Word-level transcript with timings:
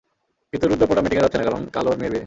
কিন্তু 0.51 0.65
রুদ্র 0.67 0.85
প্রতাপ 0.89 1.03
মিটিং 1.05 1.17
এ 1.19 1.23
যাচ্ছে 1.23 1.37
না, 1.39 1.45
কারণ 1.47 1.61
কাল 1.75 1.85
ওর 1.89 1.95
মেয়ের 1.99 2.11
বিয়ে। 2.13 2.19